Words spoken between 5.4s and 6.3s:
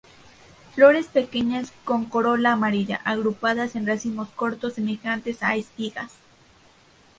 a espigas.